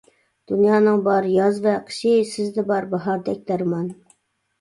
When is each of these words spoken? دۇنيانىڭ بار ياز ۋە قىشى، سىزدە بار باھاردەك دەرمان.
دۇنيانىڭ 0.51 0.95
بار 1.07 1.27
ياز 1.31 1.59
ۋە 1.65 1.73
قىشى، 1.89 2.13
سىزدە 2.29 2.65
بار 2.71 2.87
باھاردەك 2.95 3.45
دەرمان. 3.53 3.85